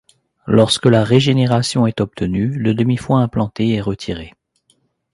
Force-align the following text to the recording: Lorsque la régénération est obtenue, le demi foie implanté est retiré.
Lorsque 0.47 0.87
la 0.87 1.03
régénération 1.03 1.85
est 1.85 2.01
obtenue, 2.01 2.49
le 2.57 2.73
demi 2.73 2.97
foie 2.97 3.19
implanté 3.19 3.71
est 3.75 3.81
retiré. 3.81 4.33